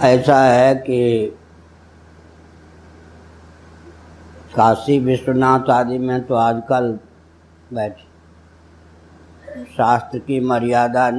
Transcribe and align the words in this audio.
ऐसा 0.00 0.38
है 0.42 0.74
कि 0.76 1.00
काशी 4.54 4.98
विश्वनाथ 4.98 5.70
आदि 5.70 5.98
में 5.98 6.22
तो 6.26 6.34
आजकल 6.34 6.98
बैठ 7.72 7.98
शास्त्र 9.68 10.18
की 10.18 10.40
मर्यादा 10.40 11.10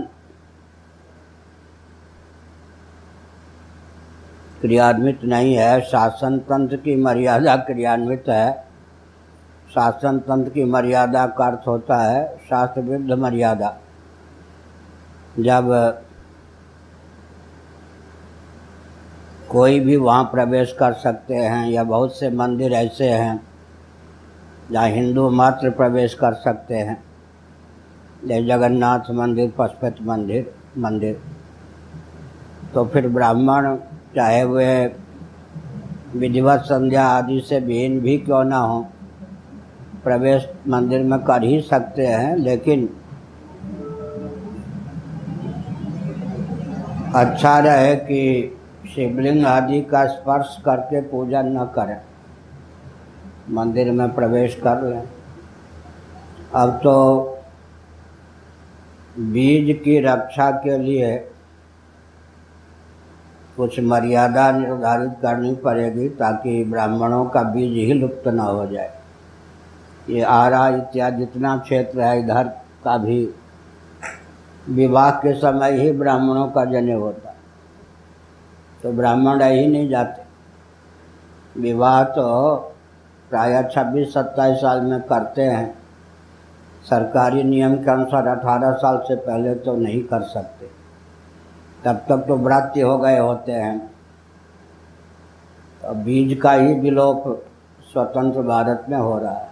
क्रियान्वित 4.61 5.23
नहीं 5.23 5.55
है, 5.55 5.81
शासन 5.81 6.37
तंत्र 6.39 6.77
की 6.77 6.95
मर्यादा 6.95 7.55
क्रियान्वित 7.55 8.23
है। 8.29 8.51
शासन 9.71 10.19
तंत्र 10.19 10.49
की 10.49 10.63
मर्यादा 10.63 11.25
का 11.27 11.45
अर्थ 11.45 11.67
होता 11.67 11.97
है 12.01 12.37
शास्त्र 12.39 12.81
विरुद्ध 12.81 13.11
मर्यादा। 13.13 13.77
जब 15.39 15.69
कोई 19.51 19.79
भी 19.79 19.95
वहाँ 19.97 20.23
प्रवेश 20.23 20.75
कर 20.79 20.93
सकते 20.93 21.35
हैं, 21.35 21.69
या 21.69 21.83
बहुत 21.83 22.15
से 22.15 22.29
मंदिर 22.31 22.73
ऐसे 22.73 23.09
हैं, 23.09 23.41
जहाँ 24.71 24.87
हिंदू 24.89 25.29
मात्र 25.29 25.69
प्रवेश 25.71 26.13
कर 26.13 26.33
सकते 26.35 26.75
हैं। 26.75 27.03
जैसे 28.25 28.45
जगन्नाथ 28.47 29.11
मंदिर, 29.11 29.51
पशुपति 29.57 30.03
मंदिर 30.03 30.53
मंदिर। 30.77 31.19
तो 32.73 32.85
फिर 32.85 33.07
ब्राह्मण 33.07 33.75
चाहे 34.15 34.43
वे 34.45 34.95
विधिवत 36.15 36.61
संध्या 36.61 37.05
आदि 37.07 37.39
से 37.39 37.59
भिन्न 37.61 37.99
भी 37.99 38.17
क्यों 38.17 38.43
ना 38.43 38.57
हो, 38.57 38.79
प्रवेश 40.03 40.47
मंदिर 40.67 41.03
में 41.03 41.19
कर 41.19 41.43
ही 41.43 41.61
सकते 41.61 42.05
हैं, 42.07 42.35
लेकिन 42.37 42.89
अच्छा 47.15 47.57
रहे 47.59 47.95
कि 47.97 48.57
शिवलिंग 48.95 49.45
आदि 49.45 49.81
का 49.81 50.05
स्पर्श 50.05 50.57
करके 50.65 51.01
पूजन 51.01 51.45
न 51.47 51.65
करें। 51.65 52.01
मंदिर 53.49 53.91
में 53.91 54.13
प्रवेश 54.13 54.55
कर 54.55 54.81
लें। 54.83 55.03
अब 56.55 56.69
तो 56.83 56.95
बीज 59.19 59.79
की 59.83 59.99
रक्षा 59.99 60.51
के 60.51 60.77
लिए 60.77 61.15
कुछ 63.57 63.79
मर्यादा 63.79 64.51
निर्धारित 64.51 65.15
करनी 65.21 65.53
पड़ेगी 65.55 66.09
ताकि 66.09 66.63
ब्राह्मणों 66.63 67.25
का 67.25 67.43
बीज 67.43 67.73
ही 67.87 67.93
लुप्त 67.93 68.27
न 68.27 68.39
हो 68.39 68.65
जाए। 68.67 68.91
ये 70.09 70.21
आरा 70.21 70.67
इत्यादि 70.67 71.17
जितना 71.17 71.57
क्षेत्र 71.57 72.01
है, 72.01 72.19
इधर 72.19 72.47
का 72.83 72.97
भी 72.97 73.33
विवाह 74.69 75.11
के 75.11 75.33
समय 75.33 75.81
ही 75.81 75.91
ब्राह्मणों 75.91 76.47
का 76.47 76.65
जने 76.65 76.93
होता। 76.93 77.30
तो 78.83 78.91
ब्राह्मण 78.91 79.39
रह 79.39 79.45
ही 79.45 79.67
नहीं 79.67 79.89
जाते। 79.89 80.21
विवाह 81.61 82.03
तो 82.03 82.55
प्राय 83.29 83.63
छब्बीस, 83.75 84.13
सत्ताईस 84.13 84.57
साल 84.57 84.81
में 84.81 85.01
करते 85.01 85.41
हैं। 85.41 85.77
सरकारी 86.89 87.43
नियम 87.43 87.75
के 87.75 87.91
अनुसार 87.91 88.27
अठारह 88.27 88.71
साल 88.71 88.97
से 88.97 89.15
पहले 89.15 89.55
तो 89.55 89.75
नहीं 89.75 90.03
कर 90.03 90.21
सकते। 90.21 90.69
तब 91.85 91.95
तक 92.09 92.25
तो 92.27 92.35
व्रात्य 92.35 92.81
हो 92.81 92.97
गए 92.97 93.17
होते 93.19 93.51
हैं। 93.51 93.79
तो 95.81 95.93
बीज 95.93 96.39
का 96.41 96.51
ही 96.51 96.73
विलोप 96.73 97.23
स्वतंत्र 97.93 98.41
भारत 98.41 98.85
में 98.89 98.97
हो 98.97 99.17
रहा 99.19 99.33
है। 99.33 99.49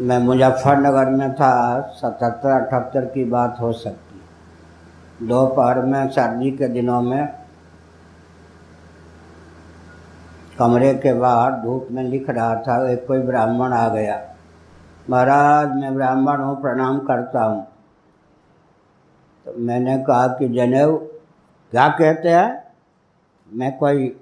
मैं 0.00 0.18
मुजफ्फरनगर 0.18 1.10
में 1.10 1.34
था, 1.34 1.80
सतहत्तर, 1.80 2.48
अठहत्तर 2.48 3.04
की 3.04 3.24
बात 3.24 3.56
हो 3.60 3.72
सकती 3.72 4.07
दोपहर 5.22 5.80
में 5.84 6.08
सर्दी 6.08 6.50
के 6.50 6.68
दिनों 6.68 7.02
में 7.02 7.28
कमरे 10.58 10.94
के 10.94 11.12
बाहर 11.12 11.52
धूप 11.52 11.88
में 11.90 12.02
लिख 12.02 12.30
रहा 12.30 12.54
था 12.54 12.90
एक 12.90 13.06
कोई 13.06 13.18
ब्राह्मण 13.18 13.72
आ 13.72 13.88
गया। 13.88 14.20
महाराज 15.10 15.74
मैं 15.76 15.94
ब्राह्मण 15.94 16.40
हूँ 16.40 16.60
प्रणाम 16.62 16.98
करता 16.98 17.44
हूँ। 17.44 17.66
तो 19.46 19.54
मैंने 19.58 19.98
कहा 19.98 20.26
कि 20.26 20.48
जनेऊ 20.48 20.96
क्या 21.72 21.88
कहते 21.88 22.28
हैं? 22.28 22.64
मैं 23.48 23.76
कोई 23.78 24.16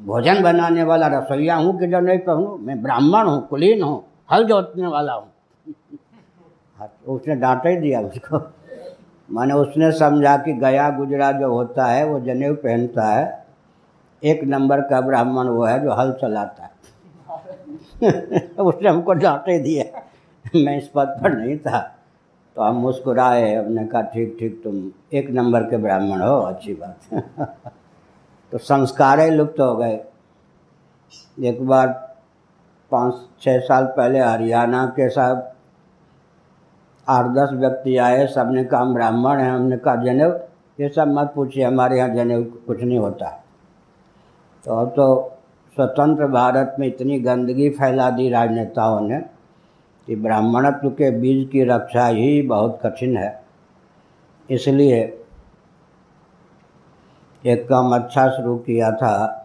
भोजन 0.00 0.42
बनाने 0.42 0.82
वाला 0.82 1.06
रसोईया 1.06 1.56
हूँ 1.56 1.78
कि 1.78 1.86
जो 1.86 2.00
नहीं 2.00 2.18
कहूँ? 2.18 2.58
मैं 2.58 2.82
ब्राह्मण 2.82 3.26
हूँ 3.26 3.46
कुलीन 3.48 3.82
हूँ 3.82 4.04
हल 4.32 4.44
जोतने 4.44 4.86
वाला 4.86 5.12
हूँ। 5.12 5.32
हाँ, 6.78 6.88
उसने 7.06 7.34
डांटा 7.34 7.68
ही 7.68 7.76
दिया 7.76 8.00
उसको 8.00 8.38
माने 9.32 9.54
उसने 9.54 9.92
समझा 9.92 10.36
कि 10.36 10.52
गया 10.52 10.90
गुजरा 10.90 11.32
जो 11.32 11.52
होता 11.52 11.86
है, 11.86 12.04
वो 12.04 12.20
जनेऊ 12.20 12.54
पहनता 12.54 13.06
है। 13.06 13.46
एक 14.24 14.44
नंबर 14.44 14.80
का 14.80 15.00
ब्राह्मण 15.00 15.48
वो 15.48 15.64
है 15.64 15.82
जो 15.82 15.92
हल 15.92 16.12
चलाता 16.12 16.62
है। 16.62 16.78
उसने 18.58 18.88
हमको 18.88 19.12
डांटे 19.12 19.58
दिया 19.58 20.02
मैं 20.56 20.78
इस 20.78 20.88
पद 20.88 21.20
पर 21.22 21.38
नहीं 21.38 21.58
था। 21.58 21.94
तो 22.56 22.62
हम 22.62 22.74
मुस्कुराए, 22.74 23.54
हमने 23.54 23.86
कहा, 23.86 24.02
ठीक 24.02 24.36
ठीक, 24.40 24.60
तुम 24.64 24.92
एक 25.12 25.30
नंबर 25.30 25.62
के 25.62 25.76
ब्राह्मण 25.76 26.20
हो, 26.20 26.40
अच्छी 26.40 26.74
बात। 26.74 26.96
तो 28.52 28.58
संस्कार 28.58 29.20
ही 29.20 29.30
लुप्त 29.30 29.60
हो 29.60 29.76
गए। 29.76 30.00
एक 31.42 31.66
बार 31.66 31.88
पाँच 32.90 33.14
छः 33.40 33.58
साल 33.58 33.84
पहले 33.84 34.18
हरियाणा 34.18 34.86
के 34.86 35.08
साथ 35.08 35.57
आठ 37.08 37.26
दस 37.26 37.48
व्यक्ति 37.52 37.96
आए, 37.96 38.26
सबने 38.26 38.64
कहा 38.64 38.80
हम 38.80 38.94
ब्राह्मण 38.94 39.40
हैं। 39.40 39.50
हमने 39.50 39.76
कहा, 39.76 39.94
जनेऊ, 39.96 40.30
ये 40.80 40.88
सब 40.88 41.08
मत 41.08 41.32
पूछिए, 41.34 41.64
हमारे 41.64 41.98
यहाँ 41.98 42.14
जनेऊ 42.14 42.44
कुछ 42.44 42.82
नहीं 42.82 42.98
होता। 42.98 43.28
तो 44.64 44.74
अब 44.74 44.88
तो 44.88 45.34
स्वतंत्र 45.76 46.26
भारत 46.26 46.76
में 46.78 46.86
इतनी 46.86 47.18
गंदगी 47.20 47.70
फैला 47.70 48.10
दी 48.10 48.28
राजनेताओं 48.30 49.00
ने 49.00 49.20
कि 50.06 50.16
ब्राह्मणत्व 50.16 50.90
के 50.90 51.10
बीज 51.10 51.48
की 51.48 51.64
रक्षा 51.64 52.06
ही 52.06 52.42
बहुत 52.42 52.80
कठिन 52.82 53.16
है। 53.16 53.42
इसलिए 54.50 55.24
एक 57.46 57.68
काम 57.68 57.94
अच्छा 57.94 58.28
शुरू 58.28 58.56
किया 58.56 58.90
था। 58.92 59.44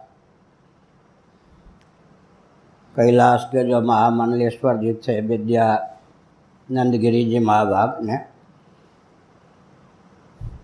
कैलाश 2.96 3.44
के 3.44 3.64
जो 3.64 3.80
महामंडलेश्वर 3.80 4.76
जी 4.76 4.92
थे, 4.94 5.20
विद्या 5.20 5.93
नंदगिरी 6.68 7.24
जी 7.24 7.38
महाभाग 7.38 7.98
ने 8.04 8.16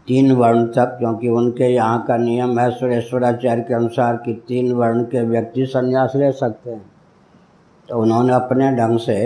तीन 0.06 0.33
वर्ण 0.33 0.65
तक, 0.66 0.97
क्योंकि 0.99 1.28
उनके 1.28 1.65
यहाँ 1.65 2.05
का 2.05 2.16
नियम 2.16 2.59
है, 2.59 2.71
सुरेश्वराचार्य 2.71 3.62
के 3.62 3.75
अनुसार 3.75 4.16
कि 4.16 4.33
तीन 4.49 4.72
वर्ण 4.72 5.05
के 5.05 5.22
व्यक्ति 5.22 5.66
संन्यास 5.66 6.12
ले 6.16 6.31
सकते 6.33 6.71
हैं। 6.71 6.91
तो 7.89 8.00
उन्होंने 8.03 8.33
अपने 8.33 8.71
ढंग 8.77 8.99
से 8.99 9.19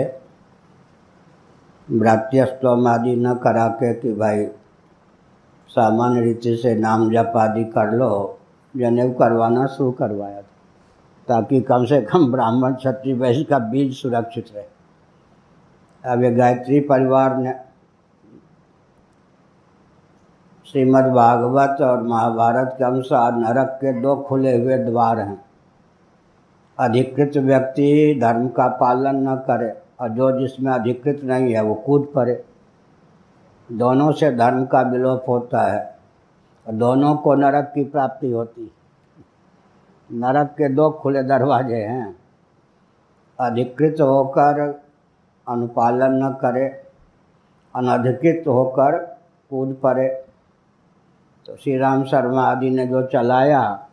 भ्रात्यस्तम 1.87 2.87
आदि 2.87 3.15
न 3.15 3.33
करा 3.35 3.67
के 3.73 3.93
कि 3.93 4.13
भाई 4.13 4.45
सामान्य 5.69 6.21
रीति 6.21 6.55
से 6.57 6.75
नाम 6.75 7.09
जप 7.11 7.33
आदि 7.37 7.63
कर 7.71 7.91
लो, 7.91 8.39
जनेऊ 8.75 9.11
करवाना 9.13 9.65
शुरू 9.67 9.91
करवाया 9.91 10.41
था, 10.41 10.47
ताकि 11.27 11.61
कम 11.61 11.85
से 11.85 12.01
कम 12.03 12.31
ब्राह्मण 12.31 12.73
क्षत्रिय 12.75 13.13
वैश्य 13.15 13.43
का 13.43 13.59
बीज 13.59 13.93
सुरक्षित 13.95 14.45
रहे। 14.55 14.74
अब 16.05 16.23
ये 16.23 16.31
गायत्री 16.31 16.79
परिवार 16.79 17.35
ने 17.37 17.53
श्रीमद् 20.65 21.05
भागवत 21.05 21.81
और 21.81 22.03
महाभारत 22.03 22.75
के 22.77 22.83
अनुसार 22.83 23.31
नरक 23.33 23.77
के 23.81 23.93
दो 24.01 24.15
खुले 24.15 24.57
हुए 24.57 24.77
द्वार 24.77 25.19
हैं। 25.19 25.45
अधिकृत 26.79 27.37
व्यक्ति 27.37 28.19
धर्म 28.21 28.47
का 28.47 28.67
पालन 28.67 29.29
न 29.29 29.35
करे 29.35 29.81
और 29.99 30.09
जो 30.09 30.39
जिसमें 30.39 30.71
अधिकृत 30.73 31.21
नहीं 31.23 31.53
है 31.53 31.61
वो 31.61 31.75
कूद 31.75 32.07
पड़े। 32.15 32.43
दोनों 33.71 34.11
से 34.11 34.31
धर्म 34.31 34.65
का 34.65 34.81
विलोप 34.81 35.25
होता 35.27 35.61
है 35.61 35.99
और 36.67 36.73
दोनों 36.73 37.15
को 37.15 37.35
नरक 37.35 37.71
की 37.75 37.83
प्राप्ति 37.83 38.31
होती 38.31 38.71
नरक 40.09 40.47
के 40.47 40.69
दो 40.69 40.89
खुले 40.91 41.23
दरवाजे 41.23 41.75
हैं। 41.75 42.15
अधिकृत 43.39 44.01
होकर 44.01 44.84
अनुपालन 45.47 46.23
न 46.23 46.29
करे, 46.41 46.65
अनधिकृत 47.75 48.47
होकर 48.47 48.91
कूद 49.49 49.77
पड़े। 49.83 50.07
तो 51.45 51.55
श्री 51.55 51.77
राम 51.77 52.03
शर्मा 52.03 52.41
आदि 52.41 52.69
ने 52.69 52.87
जो 52.87 53.03
चलाया, 53.03 53.87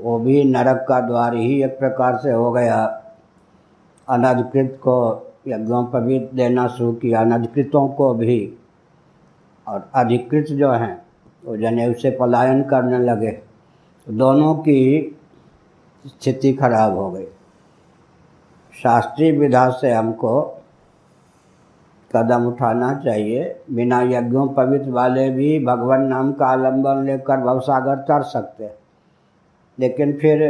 वो 0.00 0.18
भी 0.18 0.44
नरक 0.44 0.86
का 0.88 1.00
द्वार 1.00 1.34
ही 1.34 1.64
एक 1.64 1.78
प्रकार 1.78 2.16
से 2.16 2.30
हो 2.30 2.52
गया। 2.52 3.04
अनधिकृत 4.08 4.76
को 4.76 5.26
यज्ञों 5.46 5.86
पर 5.86 6.00
भी 6.00 6.28
देना 6.34 6.66
शुरू 6.66 6.92
किया, 6.92 7.20
अनधिकृतों 7.20 7.88
को 7.88 8.14
भी। 8.14 8.54
और 9.68 9.90
अधिकृत 9.94 10.46
जो 10.46 10.72
हैं, 10.72 11.06
वो 11.44 11.56
जनेऊ 11.56 11.94
से 11.94 12.10
पलायन 12.10 12.62
करने 12.62 12.98
लगे। 12.98 13.30
तो 14.06 14.12
दोनों 14.12 14.54
की 14.54 15.16
स्थिति 16.06 16.52
खराब 16.52 16.96
हो 16.96 17.10
गई। 17.10 17.26
शास्त्रीय 18.82 19.30
विधा 19.32 19.68
से 19.70 19.90
हमको 19.92 20.40
कदम 22.10 22.46
उठाना 22.46 22.92
चाहिए। 22.94 23.44
बिना 23.70 24.00
यज्ञों 24.02 24.46
पवित्र 24.48 24.90
वाले 24.90 25.28
भी 25.30 25.58
भगवान 25.64 26.06
नाम 26.06 26.32
का 26.32 26.46
आलंबन 26.46 27.04
लेकर 27.06 27.40
भवसागर 27.40 27.96
तर 28.02 28.22
सकते 28.22 28.70
लेकिन 29.78 30.12
फिर 30.12 30.40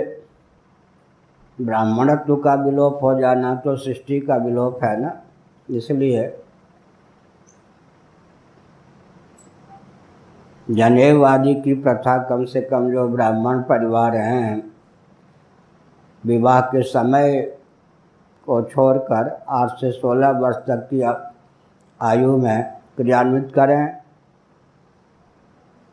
ब्राह्मणत्व 1.59 2.37
का 2.37 2.55
विलोप 2.55 3.03
हो 3.03 3.19
जाना 3.21 3.55
तो 3.55 3.77
सृष्टि 3.77 4.21
का 4.21 4.37
विलोप 4.37 4.85
है 4.85 5.01
ना? 5.01 5.13
इसलिए 5.69 6.29
जनेवादी 10.69 11.55
की 11.55 11.75
प्रथा 11.75 12.17
कम 12.25 12.45
से 12.45 12.61
कम 12.63 12.91
जो 12.91 13.09
ब्राह्मण 13.09 13.63
परिवार 13.63 14.17
हैं, 14.17 14.73
विवाह 16.25 16.61
के 16.61 16.83
समय 16.83 17.41
को 18.47 18.63
छोड़कर 18.63 19.45
आठ 19.49 19.69
से 19.69 19.93
सोलह 19.93 20.31
वर्ष 20.31 20.57
तक 20.57 20.89
की 20.95 21.03
आयु 22.01 22.37
में 22.37 22.73
क्रियान्वित 22.97 23.53
करें। 23.55 23.97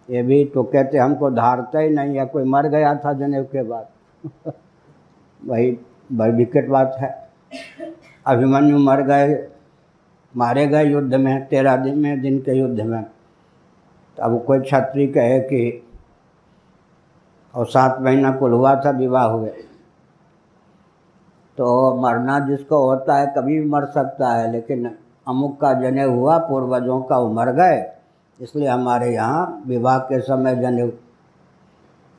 ये 0.10 0.24
भी 0.24 0.46
तो 0.46 0.64
कहते 0.64 0.98
हमको 0.98 1.32
धारता 1.32 1.80
ही 1.80 1.90
नहीं 1.90 2.18
है, 2.18 2.26
कोई 2.26 2.44
मर 2.44 2.68
गया 2.68 2.96
था 2.96 3.14
जनेऊ 3.14 3.44
के 3.44 3.64
बाद। 3.64 3.88
वही 5.46 5.80
बड़ी 6.12 6.32
विकट 6.32 6.68
बात 6.68 6.96
है। 7.00 7.30
अभिमन्यु 8.26 8.78
मर 8.78 9.02
गए, 9.02 9.48
मारे 10.38 10.68
गए 10.68 10.84
युद्ध 10.84 11.16
में, 11.16 11.46
तेरह 11.46 11.76
दिन 11.76 11.98
में, 11.98 12.22
दिन 12.22 12.40
के 12.40 12.52
युद्ध 12.52 12.82
में। 12.82 13.06
अब 14.22 14.44
कोई 14.44 14.62
छत्री 14.62 15.08
कहे 15.08 15.40
कि, 15.40 15.88
और 17.56 17.66
सात 17.66 18.02
महीना 18.02 18.32
कुल 18.32 18.52
हुआ 18.52 18.76
था, 18.76 18.90
विवाह 18.90 19.26
हुए। 19.26 19.54
तो 21.60 21.96
मरना 21.96 22.40
जिसको 22.40 22.78
होता 22.80 23.16
है 23.16 23.26
कभी 23.38 23.60
भी 23.60 23.66
मर 23.70 23.86
सकता 23.86 24.28
है, 24.30 24.52
लेकिन 24.52 24.86
अमुक 25.28 25.60
का 25.62 25.74
जने 25.74 26.04
हुआ, 26.04 26.38
पूर्वजों 26.40 27.02
का 27.02 27.18
वो 27.18 27.32
मर 27.34 27.52
गए, 27.54 27.84
इसलिए 28.40 28.68
हमारे 28.68 29.14
यहाँ 29.14 29.64
विवाह 29.68 29.98
के 30.02 30.20
समय 30.22 30.56
जने 30.56 30.86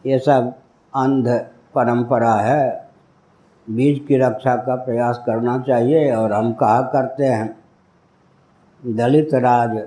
ये 0.04 0.19
सब 0.19 0.52
अंध 0.92 1.28
परंपरा 1.75 2.34
है। 2.34 2.90
बीज 3.69 4.04
की 4.08 4.16
रक्षा 4.19 4.54
का 4.56 4.75
प्रयास 4.75 5.22
करना 5.26 5.58
चाहिए, 5.60 6.12
और 6.14 6.32
हम 6.32 6.52
कहा 6.52 6.82
करते 6.92 7.25
हैं, 7.25 7.56
दलित 8.82 9.34
राज 9.37 9.78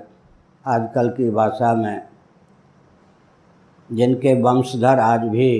आजकल 0.64 1.08
की 1.10 1.30
भाषा 1.30 1.72
में, 1.74 2.02
जिनके 3.90 4.34
वंशधर 4.42 4.98
आज 5.00 5.28
भी 5.28 5.52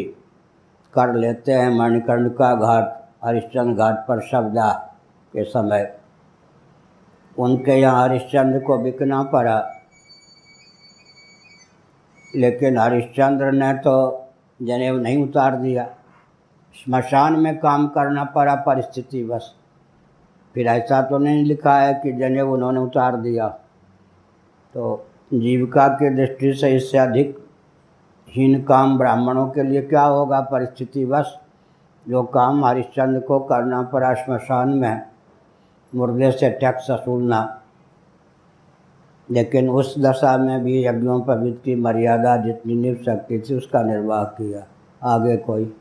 कर 0.94 1.14
लेते 1.14 1.52
हैं 1.52 1.70
मणिकर्णिका 1.70 2.55
घाट 2.56 3.02
हरिश्चंद्र 3.25 3.75
घाट 3.75 4.06
पर 4.09 4.21
शब्दा 4.21 4.71
के 5.35 5.44
समय 5.44 5.93
उनके 7.37 7.73
यहाँ 7.73 8.03
हरिश्चंद्र 8.03 8.59
को 8.59 8.79
बिकना 8.79 9.23
पड़ा। 9.23 9.59
लेकिन 12.37 12.79
हरिश्चंद्र 12.79 13.50
ने 13.53 13.73
तो 13.75 13.97
जनेब 14.61 15.03
नहीं 15.03 15.23
उतार 15.25 15.56
दिया। 15.56 15.87
स्मशान 16.75 17.38
में 17.41 17.56
काम 17.59 17.87
करना 17.88 18.25
पड़ा 18.25 18.55
परिस्थिति 18.55 19.25
बस। 19.25 19.55
फिर 20.55 20.67
ऐसा 20.67 21.00
तो 21.03 21.19
नहीं 21.19 21.44
लिखा 21.44 21.79
है 21.79 21.94
कि 21.94 22.12
जनेब 22.12 22.50
उन्होंने 22.50 22.81
उतार 22.81 23.17
दिया। 23.17 23.49
तो 24.75 25.06
जीविका 25.32 25.88
की 25.88 26.11
दृष्टि 26.15 26.53
से 26.55 26.75
इससे 26.77 26.99
अधिक 26.99 27.38
हीन 28.29 28.62
काम 28.62 28.97
ब्राह्मणों 28.99 29.47
के 29.49 29.62
लिए 29.62 29.82
क्या 29.82 30.03
होगा? 30.03 30.41
परिस्थिति 30.43 31.05
बस। 31.06 31.38
जो 32.09 32.23
काम 32.23 32.65
हरिश्चंद्र 32.65 33.21
को 33.21 33.39
करना 33.39 33.83
पड़ा 33.83 34.15
श्मशान 34.15 34.69
में, 34.69 35.06
मुर्दे 35.95 36.31
से 36.31 36.51
टैक्स 36.51 36.91
वसूलना। 36.91 37.61
लेकिन 39.31 39.71
उस 39.71 39.99
दशा 39.99 40.39
में 40.39 40.65
भी 40.65 40.87
यज्ञों 40.87 41.21
पवित्र 41.21 41.59
की 41.65 41.75
मर्यादा 41.75 42.37
जितनी 42.37 42.75
निभ 42.75 43.03
सकती 43.05 43.39
थी, 43.39 43.55
उसका 43.55 43.83
निर्वाह 43.83 44.25
किया। 44.25 44.65
आगे 45.03 45.37
कोई 45.37 45.77